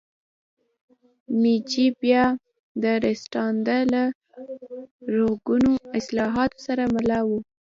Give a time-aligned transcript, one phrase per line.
[1.41, 2.23] میجي بیا
[3.03, 4.03] راستنېدنه له
[5.15, 7.39] رغوونکو اصلاحاتو سره مله وه.